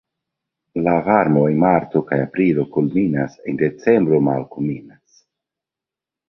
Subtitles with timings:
[0.85, 5.21] La varmo en marto kaj aprilo kulminas, en decembro malkulminas.